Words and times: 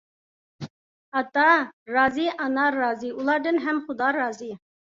ئاتا 1.17 1.43
رازى، 1.97 2.25
ئانا 2.39 2.65
رازى، 2.79 3.15
ئۇلاردىن 3.19 3.63
ھەم 3.67 3.87
خۇدا 3.87 4.13
رازى. 4.21 4.53